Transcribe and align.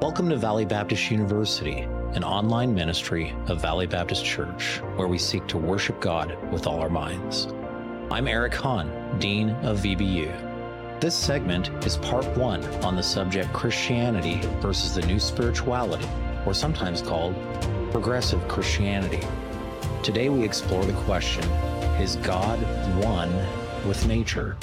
Welcome 0.00 0.28
to 0.28 0.36
Valley 0.36 0.64
Baptist 0.64 1.10
University, 1.10 1.80
an 2.12 2.22
online 2.22 2.72
ministry 2.72 3.34
of 3.48 3.60
Valley 3.60 3.88
Baptist 3.88 4.24
Church, 4.24 4.78
where 4.94 5.08
we 5.08 5.18
seek 5.18 5.44
to 5.48 5.58
worship 5.58 6.00
God 6.00 6.38
with 6.52 6.68
all 6.68 6.78
our 6.78 6.88
minds. 6.88 7.48
I'm 8.08 8.28
Eric 8.28 8.54
Hahn, 8.54 9.18
Dean 9.18 9.50
of 9.64 9.80
VBU. 9.80 11.00
This 11.00 11.16
segment 11.16 11.70
is 11.84 11.96
part 11.96 12.24
one 12.36 12.64
on 12.84 12.94
the 12.94 13.02
subject 13.02 13.52
Christianity 13.52 14.40
versus 14.60 14.94
the 14.94 15.04
New 15.04 15.18
Spirituality, 15.18 16.08
or 16.46 16.54
sometimes 16.54 17.02
called 17.02 17.34
Progressive 17.90 18.46
Christianity. 18.46 19.26
Today 20.04 20.28
we 20.28 20.44
explore 20.44 20.84
the 20.84 20.92
question 21.02 21.42
Is 22.00 22.14
God 22.16 22.60
one 23.04 23.34
with 23.88 24.06
nature? 24.06 24.56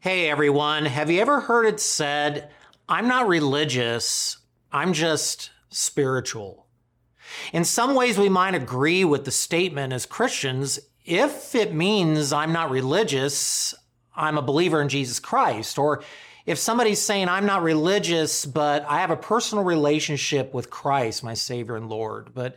Hey 0.00 0.28
everyone, 0.28 0.84
have 0.84 1.10
you 1.10 1.22
ever 1.22 1.40
heard 1.40 1.64
it 1.64 1.80
said, 1.80 2.50
I'm 2.90 3.06
not 3.06 3.28
religious, 3.28 4.38
I'm 4.72 4.92
just 4.92 5.50
spiritual? 5.68 6.66
In 7.52 7.64
some 7.64 7.94
ways, 7.94 8.18
we 8.18 8.28
might 8.28 8.56
agree 8.56 9.04
with 9.04 9.24
the 9.24 9.30
statement 9.30 9.92
as 9.92 10.06
Christians 10.06 10.80
if 11.04 11.54
it 11.54 11.72
means 11.72 12.32
I'm 12.32 12.52
not 12.52 12.70
religious, 12.70 13.74
I'm 14.14 14.36
a 14.36 14.42
believer 14.42 14.82
in 14.82 14.88
Jesus 14.88 15.20
Christ. 15.20 15.78
Or 15.78 16.02
if 16.46 16.58
somebody's 16.58 17.00
saying 17.00 17.28
I'm 17.28 17.46
not 17.46 17.62
religious, 17.62 18.44
but 18.44 18.84
I 18.88 18.98
have 19.00 19.10
a 19.10 19.16
personal 19.16 19.62
relationship 19.62 20.52
with 20.52 20.68
Christ, 20.68 21.22
my 21.22 21.34
Savior 21.34 21.76
and 21.76 21.88
Lord. 21.88 22.34
But 22.34 22.56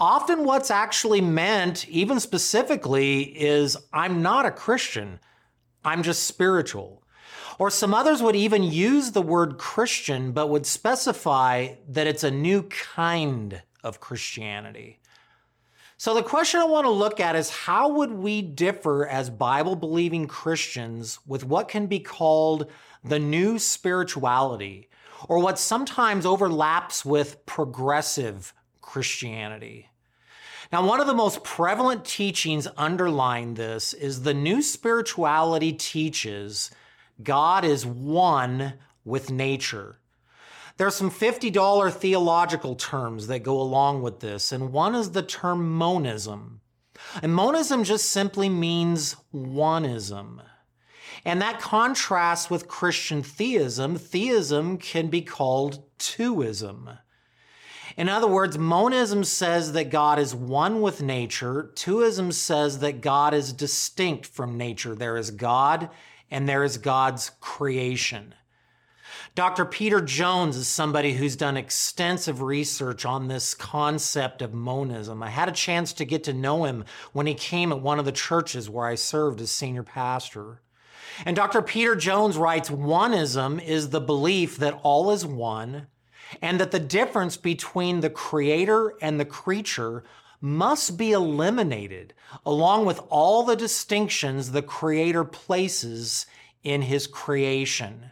often 0.00 0.44
what's 0.44 0.72
actually 0.72 1.20
meant, 1.20 1.88
even 1.88 2.18
specifically, 2.18 3.22
is 3.22 3.76
I'm 3.92 4.20
not 4.20 4.46
a 4.46 4.50
Christian. 4.50 5.20
I'm 5.84 6.02
just 6.02 6.24
spiritual. 6.24 7.02
Or 7.58 7.70
some 7.70 7.92
others 7.92 8.22
would 8.22 8.36
even 8.36 8.62
use 8.62 9.12
the 9.12 9.22
word 9.22 9.58
Christian, 9.58 10.32
but 10.32 10.48
would 10.48 10.66
specify 10.66 11.74
that 11.88 12.06
it's 12.06 12.24
a 12.24 12.30
new 12.30 12.62
kind 12.62 13.62
of 13.82 14.00
Christianity. 14.00 15.00
So 15.96 16.14
the 16.14 16.22
question 16.22 16.60
I 16.60 16.64
want 16.64 16.86
to 16.86 16.90
look 16.90 17.20
at 17.20 17.36
is 17.36 17.50
how 17.50 17.90
would 17.90 18.12
we 18.12 18.40
differ 18.40 19.06
as 19.06 19.28
Bible 19.28 19.76
believing 19.76 20.26
Christians 20.26 21.18
with 21.26 21.44
what 21.44 21.68
can 21.68 21.86
be 21.86 22.00
called 22.00 22.70
the 23.04 23.18
new 23.18 23.58
spirituality, 23.58 24.88
or 25.28 25.38
what 25.38 25.58
sometimes 25.58 26.24
overlaps 26.24 27.04
with 27.04 27.44
progressive 27.44 28.54
Christianity? 28.80 29.90
Now, 30.72 30.86
one 30.86 31.00
of 31.00 31.06
the 31.06 31.14
most 31.14 31.44
prevalent 31.44 32.04
teachings 32.04 32.66
underlying 32.78 33.54
this 33.54 33.92
is 33.92 34.22
the 34.22 34.32
new 34.32 34.62
spirituality 34.62 35.72
teaches 35.72 36.70
God 37.22 37.64
is 37.64 37.86
one 37.86 38.74
with 39.04 39.30
nature. 39.30 39.98
There 40.76 40.86
are 40.86 40.90
some 40.90 41.10
$50 41.10 41.92
theological 41.92 42.74
terms 42.74 43.26
that 43.26 43.42
go 43.42 43.60
along 43.60 44.02
with 44.02 44.20
this, 44.20 44.50
and 44.52 44.72
one 44.72 44.94
is 44.94 45.10
the 45.10 45.22
term 45.22 45.70
monism. 45.76 46.60
And 47.22 47.34
monism 47.34 47.84
just 47.84 48.08
simply 48.10 48.48
means 48.48 49.16
oneism. 49.34 50.42
And 51.24 51.42
that 51.42 51.60
contrasts 51.60 52.48
with 52.48 52.68
Christian 52.68 53.22
theism. 53.22 53.96
Theism 53.96 54.78
can 54.78 55.08
be 55.08 55.20
called 55.20 55.84
twoism. 55.98 56.98
In 57.96 58.08
other 58.08 58.28
words, 58.28 58.56
monism 58.56 59.24
says 59.24 59.72
that 59.72 59.90
God 59.90 60.18
is 60.18 60.34
one 60.34 60.80
with 60.80 61.02
nature. 61.02 61.72
Twoism 61.74 62.32
says 62.32 62.78
that 62.78 63.00
God 63.00 63.34
is 63.34 63.52
distinct 63.52 64.26
from 64.26 64.56
nature. 64.56 64.94
There 64.94 65.16
is 65.16 65.30
God 65.30 65.90
and 66.30 66.48
there 66.48 66.64
is 66.64 66.78
God's 66.78 67.30
creation. 67.40 68.34
Dr. 69.34 69.64
Peter 69.64 70.00
Jones 70.00 70.56
is 70.56 70.66
somebody 70.66 71.14
who's 71.14 71.36
done 71.36 71.56
extensive 71.56 72.42
research 72.42 73.04
on 73.04 73.28
this 73.28 73.54
concept 73.54 74.42
of 74.42 74.52
monism. 74.52 75.22
I 75.22 75.30
had 75.30 75.48
a 75.48 75.52
chance 75.52 75.92
to 75.94 76.04
get 76.04 76.24
to 76.24 76.32
know 76.32 76.64
him 76.64 76.84
when 77.12 77.26
he 77.26 77.34
came 77.34 77.70
at 77.70 77.80
one 77.80 77.98
of 77.98 78.04
the 78.04 78.12
churches 78.12 78.68
where 78.68 78.86
I 78.86 78.96
served 78.96 79.40
as 79.40 79.50
senior 79.50 79.82
pastor. 79.82 80.60
And 81.24 81.36
Dr. 81.36 81.62
Peter 81.62 81.94
Jones 81.94 82.36
writes, 82.36 82.70
Oneism 82.70 83.62
is 83.62 83.90
the 83.90 84.00
belief 84.00 84.56
that 84.56 84.78
all 84.82 85.10
is 85.10 85.24
one 85.24 85.86
and 86.42 86.60
that 86.60 86.70
the 86.70 86.80
difference 86.80 87.36
between 87.36 88.00
the 88.00 88.10
creator 88.10 88.94
and 89.00 89.18
the 89.18 89.24
creature 89.24 90.04
must 90.40 90.96
be 90.96 91.12
eliminated, 91.12 92.14
along 92.46 92.86
with 92.86 93.00
all 93.08 93.42
the 93.42 93.56
distinctions 93.56 94.52
the 94.52 94.62
creator 94.62 95.24
places 95.24 96.26
in 96.62 96.82
his 96.82 97.06
creation. 97.06 98.10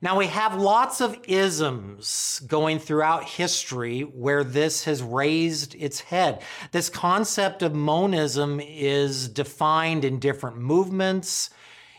Now, 0.00 0.16
we 0.16 0.26
have 0.26 0.54
lots 0.54 1.00
of 1.00 1.18
isms 1.26 2.40
going 2.46 2.78
throughout 2.78 3.24
history 3.24 4.02
where 4.02 4.44
this 4.44 4.84
has 4.84 5.02
raised 5.02 5.74
its 5.74 5.98
head. 6.00 6.40
This 6.70 6.88
concept 6.88 7.62
of 7.62 7.74
monism 7.74 8.60
is 8.60 9.28
defined 9.28 10.04
in 10.04 10.20
different 10.20 10.56
movements, 10.56 11.50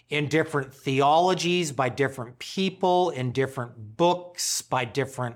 in 0.10 0.30
different 0.30 0.74
theologies 0.74 1.74
by 1.74 1.90
different 1.90 2.40
people, 2.40 3.10
in 3.10 3.34
different 3.34 3.98
books 3.98 4.62
by 4.62 4.86
different 4.86 5.36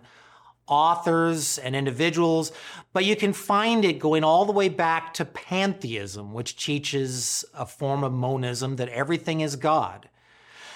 authors 0.68 1.58
and 1.58 1.76
individuals, 1.76 2.52
but 2.94 3.06
you 3.06 3.16
can 3.16 3.34
find 3.34 3.84
it 3.84 4.00
going 4.00 4.24
all 4.24 4.46
the 4.46 4.52
way 4.52 4.70
back 4.70 5.14
to 5.16 5.26
pantheism, 5.26 6.34
which 6.34 6.56
teaches 6.56 7.44
a 7.54 7.66
form 7.66 8.04
of 8.04 8.14
monism 8.14 8.78
that 8.78 8.90
everything 8.90 9.42
is 9.42 9.56
God. 9.56 10.10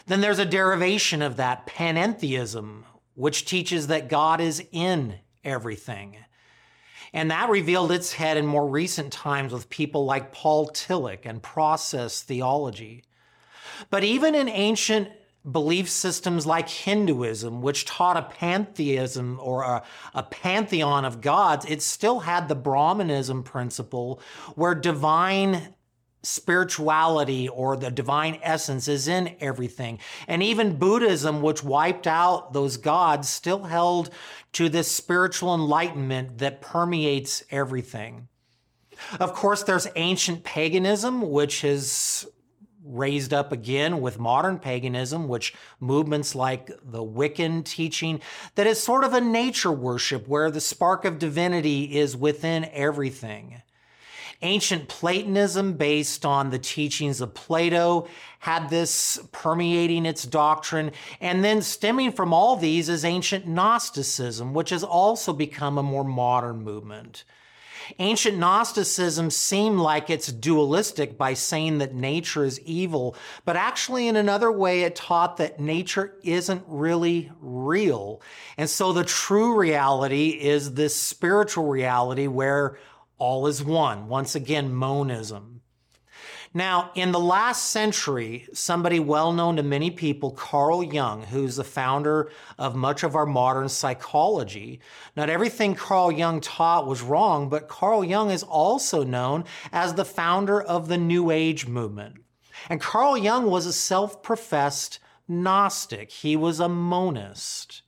Then 0.07 0.21
there's 0.21 0.39
a 0.39 0.45
derivation 0.45 1.21
of 1.21 1.37
that, 1.37 1.67
panentheism, 1.67 2.83
which 3.15 3.45
teaches 3.45 3.87
that 3.87 4.09
God 4.09 4.39
is 4.39 4.63
in 4.71 5.15
everything. 5.43 6.17
And 7.13 7.31
that 7.31 7.49
revealed 7.49 7.91
its 7.91 8.13
head 8.13 8.37
in 8.37 8.45
more 8.45 8.67
recent 8.67 9.11
times 9.13 9.53
with 9.53 9.69
people 9.69 10.05
like 10.05 10.33
Paul 10.33 10.69
Tillich 10.69 11.25
and 11.25 11.41
process 11.41 12.21
theology. 12.21 13.03
But 13.89 14.03
even 14.03 14.35
in 14.35 14.49
ancient 14.49 15.09
belief 15.51 15.89
systems 15.89 16.45
like 16.45 16.67
Hinduism, 16.69 17.61
which 17.61 17.85
taught 17.85 18.17
a 18.17 18.21
pantheism 18.23 19.39
or 19.41 19.63
a, 19.63 19.83
a, 20.13 20.23
pantheon 20.23 21.05
of 21.05 21.21
gods, 21.21 21.65
it 21.65 21.81
still 21.81 22.19
had 22.21 22.47
the 22.47 22.55
Brahmanism 22.55 23.43
principle 23.43 24.21
where 24.55 24.75
divine 24.75 25.73
spirituality 26.23 27.47
or 27.47 27.77
the 27.77 27.89
divine 27.89 28.39
essence 28.43 28.87
is 28.87 29.07
in 29.07 29.35
everything. 29.39 29.99
And 30.27 30.43
even 30.43 30.77
Buddhism, 30.77 31.41
which 31.41 31.63
wiped 31.63 32.07
out 32.07 32.51
those 32.51 32.77
gods, 32.77 33.29
still 33.29 33.63
held 33.63 34.09
to 34.53 34.67
this 34.67 34.91
spiritual 34.91 35.55
enlightenment 35.55 36.39
that 36.39 36.61
permeates 36.61 37.43
everything. 37.49 38.27
Of 39.19 39.33
course, 39.33 39.63
there's 39.63 39.87
ancient 39.95 40.43
paganism, 40.43 41.29
which 41.29 41.61
has 41.61 42.27
raised 42.87 43.33
up 43.33 43.51
again 43.51 44.01
with 44.01 44.19
modern 44.19 44.59
paganism, 44.59 45.27
which 45.27 45.53
movements 45.79 46.35
like 46.35 46.67
the 46.83 47.03
Wiccan 47.03 47.63
teaching, 47.63 48.21
that 48.55 48.67
is 48.67 48.81
sort 48.81 49.03
of 49.03 49.13
a 49.13 49.21
nature 49.21 49.71
worship 49.71 50.27
where 50.27 50.49
the 50.49 50.61
spark 50.61 51.05
of 51.05 51.19
divinity 51.19 51.97
is 51.97 52.15
within 52.15 52.69
everything. 52.71 53.61
Ancient 54.43 54.87
Platonism, 54.87 55.73
based 55.73 56.23
on 56.23 56.51
the 56.51 56.59
teachings 56.59 57.21
of 57.21 57.33
Plato, 57.33 58.07
had 58.39 58.69
this 58.69 59.19
permeating 59.31 60.05
its 60.05 60.25
doctrine. 60.25 60.91
And 61.19 61.43
then 61.43 61.63
stemming 61.63 62.11
from 62.11 62.33
all 62.33 62.55
these 62.55 62.87
is 62.87 63.03
ancient 63.03 63.47
Gnosticism, 63.47 64.53
which 64.53 64.69
has 64.69 64.83
also 64.83 65.33
become 65.33 65.79
a 65.79 65.83
more 65.83 66.03
modern 66.03 66.63
movement. 66.63 67.23
Ancient 67.99 68.37
Gnosticism 68.37 69.29
seemed 69.29 69.79
like 69.79 70.09
it's 70.09 70.31
dualistic 70.31 71.17
by 71.17 71.33
saying 71.33 71.77
that 71.79 71.93
nature 71.93 72.43
is 72.43 72.59
evil, 72.61 73.15
but 73.45 73.55
actually, 73.55 74.07
in 74.07 74.15
another 74.15 74.51
way, 74.51 74.83
it 74.83 74.95
taught 74.95 75.37
that 75.37 75.59
nature 75.59 76.15
isn't 76.23 76.63
really 76.67 77.31
real. 77.39 78.21
And 78.57 78.69
so 78.69 78.93
the 78.93 79.03
true 79.03 79.57
reality 79.57 80.29
is 80.29 80.73
this 80.73 80.95
spiritual 80.95 81.67
reality 81.67 82.27
where 82.27 82.77
all 83.17 83.47
is 83.47 83.63
one. 83.63 84.07
Once 84.07 84.35
again, 84.35 84.73
monism. 84.73 85.56
Now, 86.53 86.91
in 86.95 87.11
the 87.11 87.19
last 87.19 87.71
century, 87.71 88.47
somebody 88.53 88.99
well 88.99 89.33
known 89.33 89.57
to 89.57 89.63
many 89.63 89.91
people, 89.91 90.31
Carl 90.31 90.83
Jung, 90.83 91.23
who's 91.23 91.57
the 91.57 91.63
founder 91.63 92.31
of 92.57 92.75
much 92.75 93.03
of 93.03 93.15
our 93.15 93.25
modern 93.25 93.69
psychology, 93.69 94.79
not 95.15 95.29
everything 95.29 95.75
Carl 95.75 96.11
Jung 96.11 96.41
taught 96.41 96.87
was 96.87 97.01
wrong, 97.01 97.49
but 97.49 97.67
Carl 97.67 98.03
Jung 98.03 98.31
is 98.31 98.43
also 98.43 99.03
known 99.03 99.43
as 99.71 99.93
the 99.93 100.05
founder 100.05 100.61
of 100.61 100.87
the 100.87 100.97
New 100.97 101.31
Age 101.31 101.67
movement. 101.67 102.15
And 102.69 102.81
Carl 102.81 103.17
Jung 103.17 103.45
was 103.49 103.65
a 103.65 103.73
self 103.73 104.23
professed 104.23 104.99
Gnostic, 105.27 106.09
he 106.11 106.37
was 106.37 106.59
a 106.59 106.69
monist. 106.69 107.81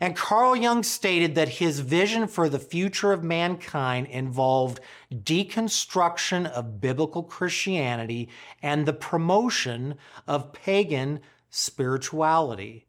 And 0.00 0.16
Carl 0.16 0.56
Jung 0.56 0.82
stated 0.82 1.34
that 1.34 1.48
his 1.48 1.80
vision 1.80 2.26
for 2.26 2.48
the 2.48 2.58
future 2.58 3.12
of 3.12 3.22
mankind 3.22 4.08
involved 4.08 4.80
deconstruction 5.12 6.50
of 6.50 6.80
biblical 6.80 7.22
Christianity 7.22 8.28
and 8.62 8.84
the 8.84 8.92
promotion 8.92 9.94
of 10.26 10.52
pagan 10.52 11.20
spirituality. 11.50 12.86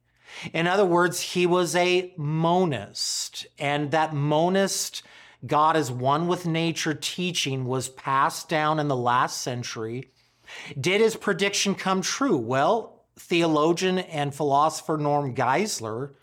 In 0.53 0.67
other 0.67 0.85
words, 0.85 1.21
he 1.21 1.45
was 1.45 1.75
a 1.75 2.13
monist, 2.17 3.47
and 3.57 3.91
that 3.91 4.13
monist, 4.13 5.03
God 5.45 5.77
is 5.77 5.89
one 5.91 6.27
with 6.27 6.45
nature 6.45 6.93
teaching, 6.93 7.65
was 7.65 7.89
passed 7.89 8.49
down 8.49 8.79
in 8.79 8.87
the 8.87 8.95
last 8.95 9.41
century. 9.41 10.11
Did 10.79 11.01
his 11.01 11.15
prediction 11.15 11.75
come 11.75 12.01
true? 12.01 12.37
Well, 12.37 13.05
theologian 13.17 13.99
and 13.99 14.33
philosopher 14.33 14.97
Norm 14.97 15.33
Geisler 15.33 16.13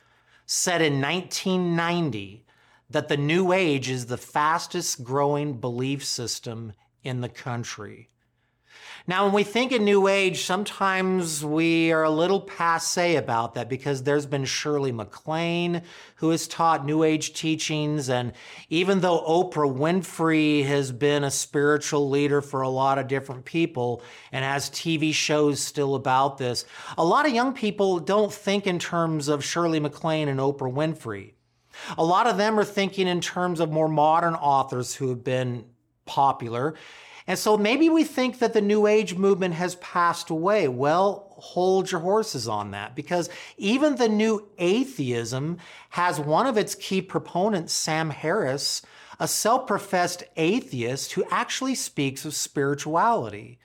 said 0.46 0.82
in 0.82 1.00
1990 1.00 2.44
that 2.91 3.08
the 3.08 3.17
New 3.17 3.52
Age 3.52 3.88
is 3.88 4.06
the 4.06 4.19
fastest 4.19 5.02
growing 5.02 5.55
belief 5.55 6.05
system 6.05 6.73
in 7.02 7.20
the 7.20 7.29
country. 7.29 8.08
Now, 9.06 9.25
when 9.25 9.35
we 9.35 9.45
think 9.45 9.73
of 9.73 9.83
New 9.83 10.09
Age, 10.09 10.45
sometimes 10.45 11.45
we 11.45 11.93
are 11.93 12.05
a 12.05 12.11
little 12.11 12.41
passe 12.41 13.17
about 13.17 13.53
that 13.53 13.69
because 13.69 14.03
there's 14.03 14.25
been 14.25 14.47
Shirley 14.47 14.93
MacLaine 14.93 15.83
who 16.17 16.31
has 16.31 16.49
taught 16.49 16.87
New 16.87 17.03
Age 17.03 17.35
teachings. 17.35 18.09
And 18.09 18.33
even 18.71 19.01
though 19.01 19.21
Oprah 19.21 19.71
Winfrey 19.71 20.65
has 20.65 20.91
been 20.91 21.23
a 21.23 21.31
spiritual 21.31 22.09
leader 22.09 22.41
for 22.41 22.62
a 22.62 22.69
lot 22.71 22.97
of 22.97 23.06
different 23.06 23.45
people 23.45 24.03
and 24.33 24.43
has 24.43 24.71
TV 24.71 25.12
shows 25.12 25.61
still 25.61 25.97
about 25.97 26.39
this, 26.39 26.65
a 26.97 27.05
lot 27.05 27.27
of 27.27 27.35
young 27.35 27.53
people 27.53 27.99
don't 27.99 28.33
think 28.33 28.67
in 28.67 28.79
terms 28.79 29.29
of 29.29 29.45
Shirley 29.45 29.81
MacLaine 29.81 30.29
and 30.29 30.41
Oprah 30.41 30.73
Winfrey. 30.73 31.33
A 31.99 32.05
lot 32.05 32.27
of 32.27 32.39
them 32.39 32.59
are 32.59 32.65
thinking 32.65 33.06
in 33.06 33.21
terms 33.21 33.61
of 33.61 33.71
more 33.71 33.89
modern 33.89 34.35
authors 34.35 34.95
who 34.95 35.11
have 35.11 35.23
been 35.23 35.67
popular. 36.06 36.75
And 37.26 37.38
so 37.38 37.56
maybe 37.56 37.88
we 37.88 38.05
think 38.05 38.38
that 38.38 38.53
the 38.53 38.61
New 38.61 38.87
Age 38.87 39.15
movement 39.15 39.55
has 39.55 39.76
passed 39.76 40.29
away. 40.29 40.69
Well, 40.69 41.35
hold 41.38 41.91
your 41.91 42.03
horses 42.03 42.47
on 42.47 42.71
that 42.73 42.94
because 42.94 43.31
even 43.56 43.97
the 43.97 44.09
new 44.09 44.49
atheism 44.59 45.59
has 45.91 46.21
one 46.21 46.47
of 46.47 46.59
its 46.59 46.75
key 46.75 47.00
proponents, 47.00 47.73
Sam 47.73 48.11
Harris, 48.11 48.82
a 49.19 49.26
self 49.26 49.67
professed 49.67 50.25
atheist 50.37 51.12
who 51.12 51.25
actually 51.31 51.75
speaks 51.75 52.25
of 52.25 52.35
spirituality. 52.35 53.59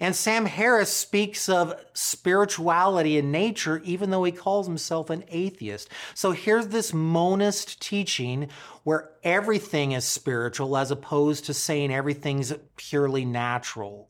And 0.00 0.14
Sam 0.14 0.46
Harris 0.46 0.92
speaks 0.92 1.48
of 1.48 1.74
spirituality 1.92 3.18
in 3.18 3.30
nature, 3.30 3.80
even 3.84 4.10
though 4.10 4.24
he 4.24 4.32
calls 4.32 4.66
himself 4.66 5.10
an 5.10 5.24
atheist. 5.28 5.88
So 6.14 6.32
here's 6.32 6.68
this 6.68 6.92
monist 6.92 7.80
teaching 7.80 8.48
where 8.84 9.10
everything 9.22 9.92
is 9.92 10.04
spiritual 10.04 10.76
as 10.76 10.90
opposed 10.90 11.44
to 11.46 11.54
saying 11.54 11.92
everything's 11.92 12.52
purely 12.76 13.24
natural. 13.24 14.08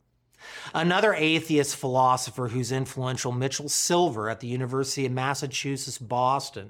Another 0.73 1.13
atheist 1.13 1.75
philosopher 1.75 2.47
who's 2.47 2.71
influential, 2.71 3.31
Mitchell 3.31 3.69
Silver 3.69 4.29
at 4.29 4.39
the 4.39 4.47
University 4.47 5.05
of 5.05 5.11
Massachusetts, 5.11 5.97
Boston. 5.97 6.69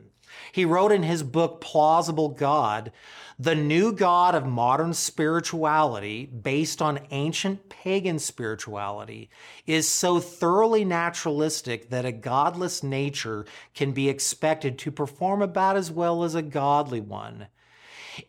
He 0.52 0.66
wrote 0.66 0.92
in 0.92 1.04
his 1.04 1.24
book, 1.24 1.62
Plausible 1.62 2.30
God, 2.30 2.92
the 3.42 3.56
new 3.56 3.94
God 3.94 4.36
of 4.36 4.46
modern 4.46 4.94
spirituality, 4.94 6.26
based 6.26 6.82
on 6.82 7.00
ancient 7.10 7.70
pagan 7.70 8.20
spirituality, 8.20 9.30
is 9.66 9.88
so 9.88 10.20
thoroughly 10.20 10.84
naturalistic 10.84 11.90
that 11.90 12.04
a 12.04 12.12
godless 12.12 12.84
nature 12.84 13.46
can 13.74 13.94
be 13.94 14.10
expected 14.10 14.78
to 14.80 14.92
perform 14.92 15.42
about 15.42 15.78
as 15.78 15.90
well 15.90 16.26
as 16.26 16.36
a 16.36 16.42
godly 16.42 17.00
one. 17.00 17.48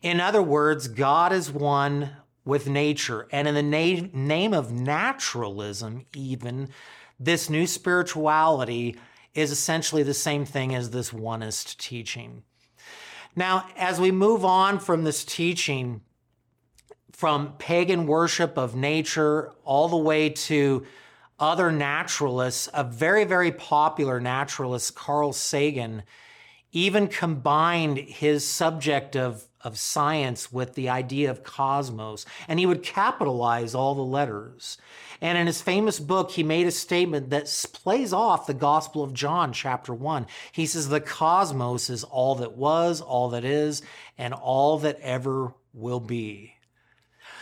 In 0.01 0.21
other 0.21 0.41
words, 0.41 0.87
God 0.87 1.33
is 1.33 1.51
one 1.51 2.11
with 2.45 2.69
nature. 2.69 3.27
And 3.33 3.49
in 3.49 3.55
the 3.55 3.61
na- 3.61 4.07
name 4.13 4.53
of 4.53 4.71
naturalism, 4.71 6.05
even, 6.15 6.69
this 7.19 7.49
new 7.49 7.67
spirituality 7.67 8.95
is 9.33 9.51
essentially 9.51 10.03
the 10.03 10.13
same 10.13 10.45
thing 10.45 10.73
as 10.73 10.91
this 10.91 11.11
oneist 11.11 11.75
teaching. 11.77 12.43
Now, 13.35 13.67
as 13.77 13.99
we 13.99 14.11
move 14.11 14.43
on 14.43 14.79
from 14.79 15.03
this 15.03 15.23
teaching, 15.23 16.01
from 17.11 17.53
pagan 17.57 18.07
worship 18.07 18.57
of 18.57 18.75
nature 18.75 19.51
all 19.63 19.87
the 19.87 19.97
way 19.97 20.29
to 20.29 20.85
other 21.39 21.71
naturalists, 21.71 22.67
a 22.73 22.83
very, 22.83 23.23
very 23.23 23.51
popular 23.51 24.19
naturalist, 24.19 24.95
Carl 24.95 25.33
Sagan, 25.33 26.03
even 26.71 27.07
combined 27.07 27.97
his 27.97 28.47
subject 28.47 29.15
of, 29.15 29.45
of 29.61 29.77
science 29.77 30.51
with 30.51 30.75
the 30.75 30.89
idea 30.89 31.29
of 31.29 31.43
cosmos, 31.43 32.25
and 32.47 32.59
he 32.59 32.65
would 32.65 32.83
capitalize 32.83 33.75
all 33.75 33.95
the 33.95 34.01
letters. 34.01 34.77
And 35.19 35.37
in 35.37 35.47
his 35.47 35.61
famous 35.61 35.99
book, 35.99 36.31
he 36.31 36.43
made 36.43 36.65
a 36.65 36.71
statement 36.71 37.29
that 37.29 37.67
plays 37.73 38.13
off 38.13 38.47
the 38.47 38.53
Gospel 38.53 39.03
of 39.03 39.13
John, 39.13 39.53
chapter 39.53 39.93
1. 39.93 40.25
He 40.51 40.65
says, 40.65 40.89
The 40.89 41.01
cosmos 41.01 41.89
is 41.89 42.03
all 42.03 42.35
that 42.35 42.53
was, 42.53 43.01
all 43.01 43.29
that 43.29 43.45
is, 43.45 43.83
and 44.17 44.33
all 44.33 44.79
that 44.79 44.99
ever 45.01 45.53
will 45.73 45.99
be. 45.99 46.55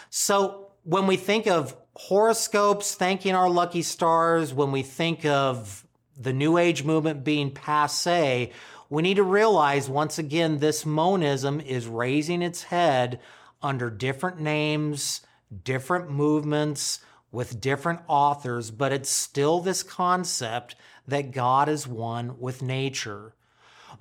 So 0.09 0.71
when 0.83 1.07
we 1.07 1.17
think 1.17 1.47
of 1.47 1.75
horoscopes, 1.95 2.95
thanking 2.95 3.35
our 3.35 3.49
lucky 3.49 3.81
stars, 3.81 4.53
when 4.53 4.71
we 4.71 4.81
think 4.81 5.25
of 5.25 5.85
the 6.19 6.33
New 6.33 6.57
Age 6.57 6.83
movement 6.83 7.24
being 7.24 7.51
passe, 7.51 8.51
we 8.89 9.01
need 9.01 9.16
to 9.16 9.24
realize 9.24 9.89
once 9.89 10.19
again 10.19 10.57
this 10.57 10.86
monism 10.86 11.62
is 11.62 11.88
raising 11.88 12.42
its 12.42 12.63
head 12.63 13.19
under 13.62 13.89
different 13.89 14.39
names, 14.39 15.21
different 15.63 16.10
movements, 16.12 17.00
with 17.31 17.62
different 17.62 18.01
authors, 18.07 18.71
but 18.71 18.92
it's 18.92 19.10
still 19.10 19.60
this 19.60 19.83
concept 19.83 20.75
that 21.07 21.31
God 21.31 21.69
is 21.69 21.88
one 21.88 22.39
with 22.39 22.62
nature. 22.62 23.33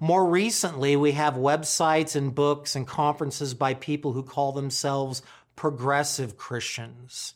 More 0.00 0.26
recently, 0.26 0.96
we 0.96 1.12
have 1.12 1.34
websites 1.34 2.14
and 2.14 2.34
books 2.34 2.76
and 2.76 2.86
conferences 2.86 3.54
by 3.54 3.74
people 3.74 4.12
who 4.12 4.22
call 4.22 4.52
themselves 4.52 5.22
progressive 5.56 6.36
Christians. 6.36 7.34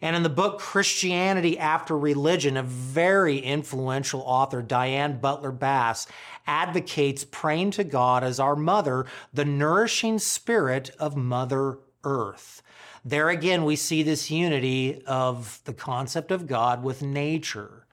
And 0.00 0.14
in 0.14 0.22
the 0.22 0.28
book 0.28 0.60
Christianity 0.60 1.58
After 1.58 1.98
Religion, 1.98 2.56
a 2.56 2.62
very 2.62 3.38
influential 3.38 4.20
author, 4.20 4.62
Diana 4.62 5.14
Butler 5.14 5.50
Bass, 5.50 6.06
advocates 6.46 7.24
praying 7.24 7.72
to 7.72 7.84
God 7.84 8.22
as 8.22 8.38
our 8.38 8.54
mother, 8.54 9.06
the 9.32 9.44
nourishing 9.44 10.18
spirit 10.18 10.90
of 10.98 11.16
Mother 11.16 11.78
Earth. 12.04 12.62
There 13.04 13.28
again, 13.28 13.64
we 13.64 13.74
see 13.74 14.02
this 14.02 14.30
unity 14.30 15.02
of 15.06 15.60
the 15.64 15.72
concept 15.72 16.30
of 16.30 16.46
God 16.46 16.82
with 16.82 17.02
nature. 17.02 17.86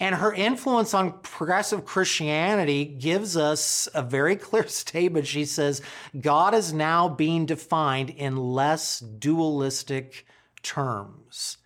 And 0.00 0.14
her 0.14 0.32
influence 0.32 0.94
on 0.94 1.20
progressive 1.20 1.84
Christianity 1.84 2.84
gives 2.84 3.36
us 3.36 3.88
a 3.94 4.02
very 4.02 4.36
clear 4.36 4.66
statement. 4.66 5.26
She 5.26 5.44
says, 5.44 5.82
God 6.18 6.54
is 6.54 6.72
now 6.72 7.08
being 7.08 7.44
defined 7.44 8.10
in 8.10 8.36
less 8.36 8.98
dualistic 9.00 10.26
terms. 10.62 11.58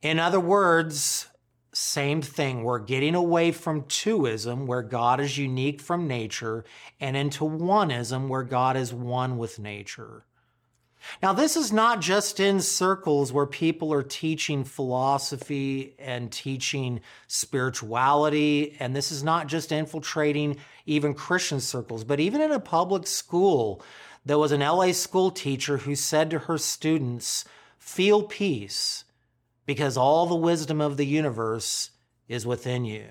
In 0.00 0.18
other 0.18 0.40
words, 0.40 1.28
same 1.72 2.20
thing. 2.20 2.64
We're 2.64 2.78
getting 2.78 3.14
away 3.14 3.50
from 3.52 3.82
twoism, 3.82 4.66
where 4.66 4.82
God 4.82 5.20
is 5.20 5.38
unique 5.38 5.80
from 5.80 6.06
nature, 6.06 6.64
and 7.00 7.16
into 7.16 7.44
oneism, 7.44 8.28
where 8.28 8.42
God 8.42 8.76
is 8.76 8.92
one 8.92 9.38
with 9.38 9.58
nature. 9.58 10.24
Now, 11.22 11.32
this 11.32 11.56
is 11.56 11.72
not 11.72 12.00
just 12.00 12.38
in 12.40 12.60
circles 12.60 13.32
where 13.32 13.46
people 13.46 13.92
are 13.92 14.02
teaching 14.02 14.64
philosophy 14.64 15.94
and 15.98 16.30
teaching 16.30 17.00
spirituality, 17.26 18.76
and 18.78 18.94
this 18.94 19.10
is 19.10 19.24
not 19.24 19.48
just 19.48 19.72
infiltrating 19.72 20.58
even 20.86 21.14
Christian 21.14 21.60
circles, 21.60 22.04
but 22.04 22.20
even 22.20 22.40
in 22.40 22.52
a 22.52 22.60
public 22.60 23.06
school. 23.06 23.82
There 24.24 24.38
was 24.38 24.52
an 24.52 24.60
LA 24.60 24.92
school 24.92 25.30
teacher 25.30 25.78
who 25.78 25.96
said 25.96 26.30
to 26.30 26.40
her 26.40 26.58
students, 26.58 27.44
Feel 27.82 28.22
peace 28.22 29.04
because 29.66 29.96
all 29.96 30.26
the 30.26 30.36
wisdom 30.36 30.80
of 30.80 30.96
the 30.96 31.04
universe 31.04 31.90
is 32.28 32.46
within 32.46 32.84
you. 32.84 33.04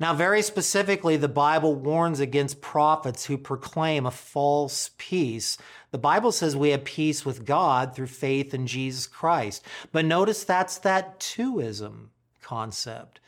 Now, 0.00 0.14
very 0.14 0.40
specifically, 0.40 1.16
the 1.16 1.28
Bible 1.28 1.74
warns 1.74 2.18
against 2.18 2.62
prophets 2.62 3.26
who 3.26 3.36
proclaim 3.36 4.06
a 4.06 4.10
false 4.10 4.90
peace. 4.96 5.58
The 5.90 5.98
Bible 5.98 6.32
says 6.32 6.56
we 6.56 6.70
have 6.70 6.84
peace 6.84 7.26
with 7.26 7.44
God 7.44 7.94
through 7.94 8.08
faith 8.08 8.54
in 8.54 8.66
Jesus 8.66 9.06
Christ. 9.06 9.62
But 9.92 10.06
notice 10.06 10.42
that's 10.42 10.78
that 10.78 11.20
twoism 11.20 12.08
concept. 12.42 13.20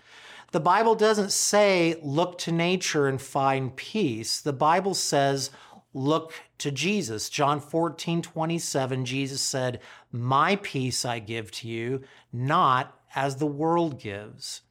The 0.50 0.60
Bible 0.60 0.94
doesn't 0.94 1.32
say 1.32 1.96
look 2.02 2.38
to 2.38 2.50
nature 2.50 3.06
and 3.06 3.20
find 3.20 3.76
peace. 3.76 4.40
The 4.40 4.54
Bible 4.54 4.94
says 4.94 5.50
look 5.98 6.32
to 6.58 6.70
Jesus. 6.70 7.28
John 7.28 7.60
14, 7.60 8.22
27, 8.22 9.04
Jesus 9.04 9.42
said, 9.42 9.80
My 10.12 10.56
peace 10.56 11.04
I 11.04 11.18
give 11.18 11.50
to 11.52 11.68
you, 11.68 12.02
not 12.32 12.98
as 13.14 13.36
the 13.36 13.46
world 13.46 14.00
gives. 14.00 14.62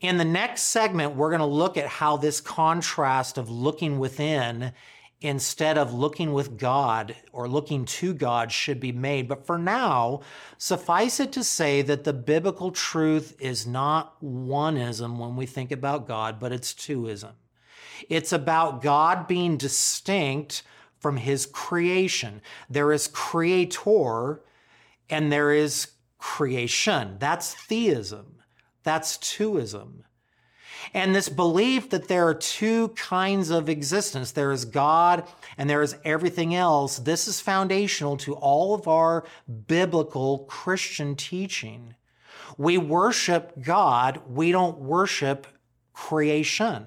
In 0.00 0.16
the 0.16 0.24
next 0.24 0.62
segment, 0.64 1.16
we're 1.16 1.30
going 1.30 1.40
to 1.40 1.46
look 1.46 1.76
at 1.76 1.86
how 1.86 2.16
this 2.16 2.40
contrast 2.40 3.38
of 3.38 3.50
looking 3.50 3.98
within 3.98 4.72
instead 5.20 5.76
of 5.76 5.92
looking 5.92 6.32
with 6.32 6.56
God 6.56 7.14
or 7.32 7.46
looking 7.46 7.84
to 7.84 8.14
God 8.14 8.50
should 8.50 8.80
be 8.80 8.92
made. 8.92 9.28
But 9.28 9.46
for 9.46 9.58
now, 9.58 10.20
suffice 10.56 11.20
it 11.20 11.32
to 11.32 11.44
say 11.44 11.82
that 11.82 12.04
the 12.04 12.12
biblical 12.12 12.70
truth 12.70 13.36
is 13.38 13.66
not 13.66 14.20
oneism 14.22 15.18
when 15.18 15.36
we 15.36 15.46
think 15.46 15.72
about 15.72 16.08
God, 16.08 16.40
but 16.40 16.52
it's 16.52 16.72
twoism. 16.72 17.32
It's 18.08 18.32
about 18.32 18.82
God 18.82 19.26
being 19.26 19.56
distinct 19.56 20.62
from 20.98 21.16
his 21.16 21.46
creation. 21.46 22.42
There 22.68 22.92
is 22.92 23.08
creator 23.08 24.42
and 25.08 25.32
there 25.32 25.52
is 25.52 25.88
creation. 26.18 27.16
That's 27.18 27.54
theism. 27.54 28.36
That's 28.82 29.16
twoism. 29.18 30.04
And 30.94 31.14
this 31.14 31.28
belief 31.28 31.90
that 31.90 32.08
there 32.08 32.26
are 32.26 32.34
two 32.34 32.88
kinds 32.88 33.50
of 33.50 33.68
existence 33.68 34.32
there 34.32 34.50
is 34.50 34.64
God 34.64 35.24
and 35.58 35.68
there 35.68 35.82
is 35.82 35.96
everything 36.04 36.54
else 36.54 36.98
this 36.98 37.28
is 37.28 37.40
foundational 37.40 38.16
to 38.18 38.34
all 38.34 38.74
of 38.74 38.88
our 38.88 39.24
biblical 39.66 40.40
Christian 40.40 41.16
teaching. 41.16 41.94
We 42.56 42.78
worship 42.78 43.62
God, 43.62 44.22
we 44.26 44.52
don't 44.52 44.78
worship 44.78 45.46
creation. 45.92 46.86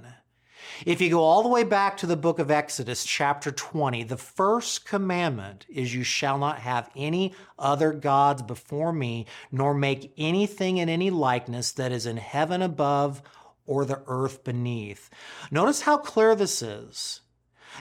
If 0.85 1.01
you 1.01 1.09
go 1.09 1.21
all 1.21 1.43
the 1.43 1.49
way 1.49 1.63
back 1.63 1.97
to 1.97 2.05
the 2.05 2.17
book 2.17 2.39
of 2.39 2.51
Exodus, 2.51 3.03
chapter 3.03 3.51
20, 3.51 4.03
the 4.03 4.17
first 4.17 4.85
commandment 4.85 5.65
is 5.69 5.93
you 5.93 6.03
shall 6.03 6.37
not 6.37 6.59
have 6.59 6.89
any 6.95 7.33
other 7.57 7.93
gods 7.93 8.41
before 8.41 8.93
me, 8.93 9.25
nor 9.51 9.73
make 9.73 10.13
anything 10.17 10.77
in 10.77 10.89
any 10.89 11.09
likeness 11.09 11.71
that 11.73 11.91
is 11.91 12.05
in 12.05 12.17
heaven 12.17 12.61
above 12.61 13.21
or 13.65 13.85
the 13.85 14.01
earth 14.07 14.43
beneath. 14.43 15.09
Notice 15.51 15.81
how 15.81 15.97
clear 15.97 16.35
this 16.35 16.61
is. 16.61 17.21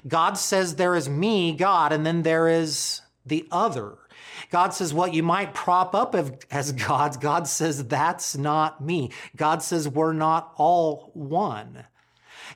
God 0.06 0.34
says 0.34 0.76
there 0.76 0.94
is 0.94 1.08
me, 1.08 1.52
God, 1.52 1.92
and 1.92 2.06
then 2.06 2.22
there 2.22 2.48
is 2.48 3.02
the 3.26 3.46
other. 3.50 3.98
God 4.50 4.74
says 4.74 4.94
what 4.94 5.14
you 5.14 5.22
might 5.22 5.54
prop 5.54 5.94
up 5.94 6.14
as 6.50 6.72
gods, 6.72 7.16
God 7.16 7.46
says 7.46 7.86
that's 7.86 8.36
not 8.36 8.80
me. 8.80 9.10
God 9.36 9.62
says 9.62 9.88
we're 9.88 10.12
not 10.12 10.52
all 10.56 11.10
one. 11.14 11.84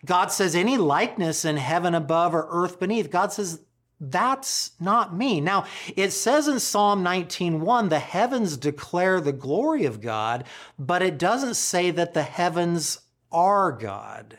God 0.04 0.32
says 0.32 0.54
any 0.54 0.76
likeness 0.76 1.44
in 1.44 1.56
heaven 1.56 1.94
above 1.94 2.34
or 2.34 2.46
earth 2.50 2.78
beneath, 2.78 3.10
God 3.10 3.32
says 3.32 3.60
that's 3.98 4.72
not 4.78 5.16
me. 5.16 5.40
Now, 5.40 5.64
it 5.96 6.10
says 6.10 6.48
in 6.48 6.60
Psalm 6.60 7.02
19:1 7.02 7.88
the 7.88 7.98
heavens 7.98 8.56
declare 8.56 9.20
the 9.20 9.32
glory 9.32 9.86
of 9.86 10.00
God, 10.00 10.44
but 10.78 11.02
it 11.02 11.18
doesn't 11.18 11.54
say 11.54 11.90
that 11.90 12.12
the 12.12 12.22
heavens 12.22 13.00
are 13.32 13.72
God. 13.72 14.38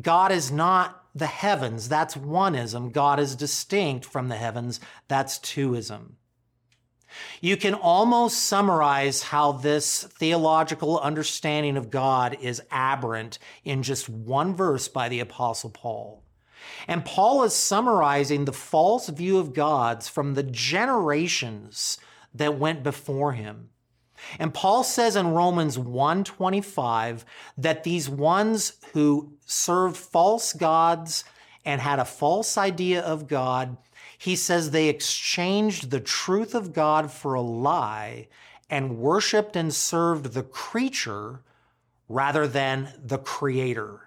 God 0.00 0.32
is 0.32 0.50
not 0.50 1.04
the 1.14 1.26
heavens. 1.26 1.88
That's 1.88 2.14
oneism. 2.14 2.92
God 2.92 3.20
is 3.20 3.36
distinct 3.36 4.04
from 4.04 4.28
the 4.28 4.36
heavens. 4.36 4.80
That's 5.08 5.38
twoism. 5.38 6.16
You 7.44 7.56
can 7.56 7.74
almost 7.74 8.46
summarize 8.46 9.24
how 9.24 9.50
this 9.50 10.04
theological 10.04 11.00
understanding 11.00 11.76
of 11.76 11.90
God 11.90 12.36
is 12.40 12.62
aberrant 12.70 13.40
in 13.64 13.82
just 13.82 14.08
one 14.08 14.54
verse 14.54 14.86
by 14.86 15.08
the 15.08 15.18
Apostle 15.18 15.70
Paul. 15.70 16.22
And 16.86 17.04
Paul 17.04 17.42
is 17.42 17.52
summarizing 17.52 18.44
the 18.44 18.52
false 18.52 19.08
view 19.08 19.38
of 19.38 19.54
God's 19.54 20.08
from 20.08 20.34
the 20.34 20.44
generations 20.44 21.98
that 22.32 22.60
went 22.60 22.84
before 22.84 23.32
him. 23.32 23.70
And 24.38 24.54
Paul 24.54 24.84
says 24.84 25.16
in 25.16 25.32
Romans 25.32 25.76
1:25 25.76 27.24
that 27.58 27.82
these 27.82 28.08
ones 28.08 28.74
who 28.92 29.32
served 29.44 29.96
false 29.96 30.52
gods 30.52 31.24
and 31.64 31.80
had 31.80 31.98
a 31.98 32.04
false 32.04 32.58
idea 32.58 33.00
of 33.00 33.28
God, 33.28 33.76
he 34.18 34.36
says 34.36 34.70
they 34.70 34.88
exchanged 34.88 35.90
the 35.90 36.00
truth 36.00 36.54
of 36.54 36.72
God 36.72 37.10
for 37.10 37.34
a 37.34 37.40
lie 37.40 38.28
and 38.70 38.98
worshiped 38.98 39.56
and 39.56 39.72
served 39.72 40.32
the 40.32 40.42
creature 40.42 41.40
rather 42.08 42.46
than 42.46 42.88
the 43.02 43.18
creator. 43.18 44.00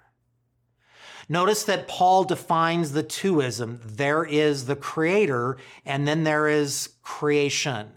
Notice 1.27 1.63
that 1.63 1.87
Paul 1.87 2.23
defines 2.23 2.91
the 2.91 3.03
twoism. 3.03 3.79
There 3.83 4.23
is 4.23 4.65
the 4.65 4.75
creator 4.75 5.57
and 5.85 6.07
then 6.07 6.23
there 6.23 6.47
is 6.47 6.89
creation. 7.01 7.89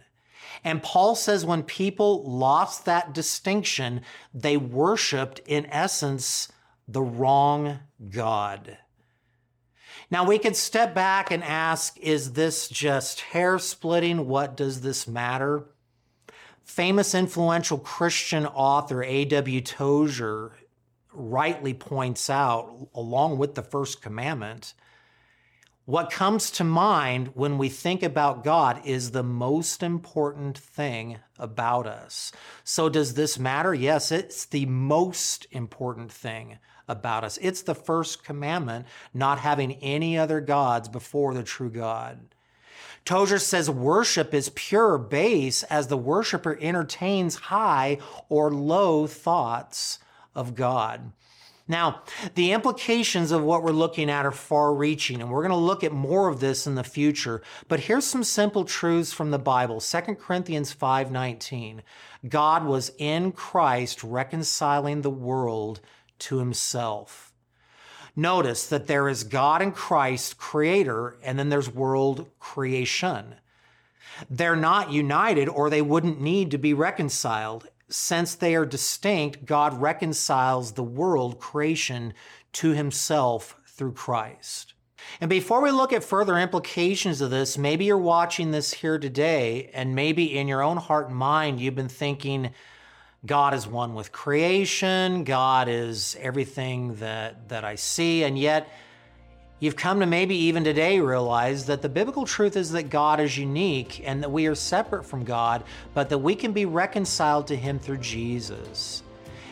And 0.64 0.82
Paul 0.82 1.14
says 1.14 1.44
when 1.44 1.62
people 1.62 2.24
lost 2.28 2.84
that 2.84 3.12
distinction, 3.12 4.02
they 4.34 4.56
worshiped, 4.56 5.40
in 5.46 5.66
essence, 5.66 6.48
the 6.88 7.02
wrong 7.02 7.80
God. 8.10 8.78
Now 10.10 10.24
we 10.24 10.38
could 10.38 10.56
step 10.56 10.94
back 10.94 11.30
and 11.30 11.42
ask, 11.44 11.98
is 11.98 12.32
this 12.32 12.68
just 12.68 13.20
hair 13.20 13.58
splitting? 13.58 14.26
What 14.26 14.56
does 14.56 14.80
this 14.80 15.06
matter? 15.06 15.64
Famous 16.62 17.14
influential 17.14 17.78
Christian 17.78 18.46
author 18.46 19.02
A.W. 19.02 19.60
Tozer 19.62 20.52
rightly 21.12 21.74
points 21.74 22.28
out, 22.30 22.88
along 22.94 23.38
with 23.38 23.54
the 23.54 23.62
first 23.62 24.02
commandment, 24.02 24.74
what 25.88 26.10
comes 26.10 26.50
to 26.50 26.64
mind 26.64 27.30
when 27.32 27.56
we 27.56 27.70
think 27.70 28.02
about 28.02 28.44
God 28.44 28.78
is 28.84 29.12
the 29.12 29.22
most 29.22 29.82
important 29.82 30.58
thing 30.58 31.16
about 31.38 31.86
us. 31.86 32.30
So, 32.62 32.90
does 32.90 33.14
this 33.14 33.38
matter? 33.38 33.72
Yes, 33.72 34.12
it's 34.12 34.44
the 34.44 34.66
most 34.66 35.46
important 35.50 36.12
thing 36.12 36.58
about 36.88 37.24
us. 37.24 37.38
It's 37.40 37.62
the 37.62 37.74
first 37.74 38.22
commandment, 38.22 38.84
not 39.14 39.38
having 39.38 39.76
any 39.76 40.18
other 40.18 40.42
gods 40.42 40.90
before 40.90 41.32
the 41.32 41.42
true 41.42 41.70
God. 41.70 42.20
Tozer 43.06 43.38
says 43.38 43.70
worship 43.70 44.34
is 44.34 44.50
pure 44.54 44.98
base 44.98 45.62
as 45.62 45.86
the 45.86 45.96
worshiper 45.96 46.58
entertains 46.60 47.36
high 47.36 47.96
or 48.28 48.50
low 48.52 49.06
thoughts 49.06 50.00
of 50.34 50.54
God. 50.54 51.12
Now, 51.68 52.02
the 52.34 52.52
implications 52.52 53.30
of 53.30 53.42
what 53.42 53.62
we're 53.62 53.72
looking 53.72 54.08
at 54.08 54.24
are 54.24 54.32
far 54.32 54.74
reaching, 54.74 55.20
and 55.20 55.30
we're 55.30 55.42
going 55.42 55.50
to 55.50 55.56
look 55.56 55.84
at 55.84 55.92
more 55.92 56.28
of 56.28 56.40
this 56.40 56.66
in 56.66 56.74
the 56.74 56.82
future. 56.82 57.42
But 57.68 57.80
here's 57.80 58.06
some 58.06 58.24
simple 58.24 58.64
truths 58.64 59.12
from 59.12 59.30
the 59.30 59.38
Bible. 59.38 59.80
2 59.80 60.16
Corinthians 60.16 60.74
5:19. 60.74 61.82
God 62.26 62.64
was 62.64 62.90
in 62.98 63.32
Christ 63.32 64.02
reconciling 64.02 65.02
the 65.02 65.10
world 65.10 65.80
to 66.20 66.38
himself. 66.38 67.32
Notice 68.16 68.66
that 68.66 68.88
there 68.88 69.08
is 69.08 69.22
God 69.22 69.62
in 69.62 69.70
Christ, 69.70 70.38
creator, 70.38 71.18
and 71.22 71.38
then 71.38 71.50
there's 71.50 71.72
world 71.72 72.26
creation. 72.40 73.36
They're 74.28 74.56
not 74.56 74.90
united 74.90 75.48
or 75.48 75.70
they 75.70 75.82
wouldn't 75.82 76.20
need 76.20 76.50
to 76.50 76.58
be 76.58 76.74
reconciled 76.74 77.68
since 77.88 78.34
they 78.34 78.54
are 78.54 78.66
distinct, 78.66 79.44
God 79.46 79.80
reconciles 79.80 80.72
the 80.72 80.82
world 80.82 81.38
creation 81.38 82.14
to 82.54 82.70
himself 82.70 83.58
through 83.66 83.92
Christ. 83.92 84.74
And 85.20 85.30
before 85.30 85.62
we 85.62 85.70
look 85.70 85.92
at 85.92 86.04
further 86.04 86.38
implications 86.38 87.20
of 87.20 87.30
this, 87.30 87.56
maybe 87.56 87.86
you're 87.86 87.96
watching 87.96 88.50
this 88.50 88.72
here 88.72 88.98
today, 88.98 89.70
and 89.72 89.94
maybe 89.94 90.36
in 90.36 90.48
your 90.48 90.62
own 90.62 90.76
heart 90.76 91.08
and 91.08 91.16
mind, 91.16 91.60
you've 91.60 91.74
been 91.74 91.88
thinking, 91.88 92.50
God 93.24 93.54
is 93.54 93.66
one 93.66 93.94
with 93.94 94.12
creation, 94.12 95.24
God 95.24 95.68
is 95.68 96.16
everything 96.20 96.96
that, 96.96 97.48
that 97.48 97.64
I 97.64 97.74
see, 97.76 98.22
and 98.24 98.38
yet 98.38 98.68
You've 99.60 99.76
come 99.76 99.98
to 100.00 100.06
maybe 100.06 100.36
even 100.36 100.62
today 100.62 101.00
realize 101.00 101.66
that 101.66 101.82
the 101.82 101.88
biblical 101.88 102.24
truth 102.24 102.56
is 102.56 102.70
that 102.72 102.90
God 102.90 103.18
is 103.18 103.36
unique 103.36 104.06
and 104.06 104.22
that 104.22 104.30
we 104.30 104.46
are 104.46 104.54
separate 104.54 105.04
from 105.04 105.24
God, 105.24 105.64
but 105.94 106.08
that 106.10 106.18
we 106.18 106.36
can 106.36 106.52
be 106.52 106.64
reconciled 106.64 107.48
to 107.48 107.56
Him 107.56 107.80
through 107.80 107.98
Jesus. 107.98 109.02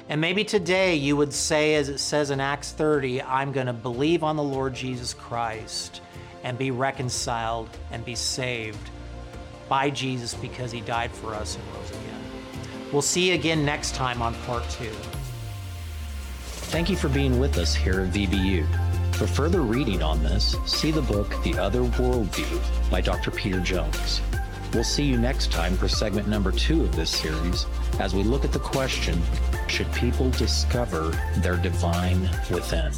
And 0.09 0.21
maybe 0.21 0.45
today 0.45 0.95
you 0.95 1.17
would 1.17 1.33
say, 1.33 1.75
as 1.75 1.89
it 1.89 1.99
says 1.99 2.31
in 2.31 2.39
Acts 2.39 2.71
30, 2.71 3.23
I'm 3.23 3.51
going 3.51 3.67
to 3.67 3.73
believe 3.73 4.23
on 4.23 4.37
the 4.37 4.43
Lord 4.43 4.75
Jesus 4.75 5.13
Christ 5.13 6.01
and 6.45 6.57
be 6.57 6.71
reconciled 6.71 7.69
and 7.91 8.05
be 8.05 8.15
saved 8.15 8.91
by 9.69 9.91
Jesus 9.91 10.35
because 10.35 10.71
He 10.71 10.83
died 10.83 11.11
for 11.11 11.35
us 11.35 11.57
and 11.57 11.65
rose 11.75 11.91
again. 11.91 12.21
We'll 12.93 13.03
see 13.03 13.31
you 13.31 13.35
again 13.35 13.65
next 13.65 13.97
time 13.97 14.23
on 14.23 14.35
part 14.47 14.63
two. 14.71 14.93
Thank 16.71 16.89
you 16.89 16.97
for 16.97 17.09
being 17.09 17.41
with 17.41 17.59
us 17.59 17.75
here 17.75 18.03
at 18.03 18.13
VBU. 18.13 18.86
For 19.17 19.27
further 19.27 19.63
reading 19.63 20.03
on 20.03 20.23
this, 20.23 20.57
see 20.67 20.91
the 20.91 21.01
book 21.01 21.43
The 21.43 21.57
Other 21.57 21.81
Worldview 21.81 22.91
by 22.91 23.01
Dr. 23.01 23.31
Peter 23.31 23.61
Jones. 23.61 24.21
We'll 24.75 24.85
see 24.85 25.05
you 25.05 25.17
next 25.17 25.51
time 25.51 25.75
for 25.79 25.89
segment 25.89 26.29
number 26.29 26.53
two 26.53 26.83
of 26.83 26.95
this 26.95 27.09
series 27.09 27.65
as 27.99 28.15
we 28.15 28.23
look 28.23 28.45
at 28.45 28.53
the 28.53 28.59
question 28.59 29.19
Should 29.69 29.91
people 29.95 30.29
discover 30.33 31.19
their 31.39 31.57
divine 31.57 32.29
within? 32.51 32.93